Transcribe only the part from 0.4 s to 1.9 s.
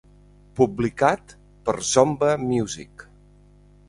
Publicat per